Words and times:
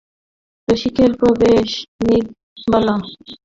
রসিকের 0.67 1.11
প্রবেশ 1.19 1.69
নীরবালা। 2.05 2.95